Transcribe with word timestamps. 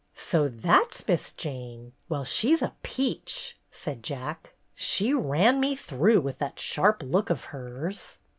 "So 0.15 0.47
that's 0.47 1.07
Miss 1.07 1.31
Jane! 1.31 1.93
Well, 2.09 2.23
she's 2.25 2.63
a 2.63 2.73
peach!" 2.81 3.55
said 3.69 4.01
Jack. 4.01 4.53
"She 4.73 5.13
ran 5.13 5.59
me 5.59 5.75
through 5.75 6.21
with 6.21 6.39
that 6.39 6.59
sharp 6.59 7.03
look 7.05 7.29
of 7.29 7.43
hers." 7.53 8.17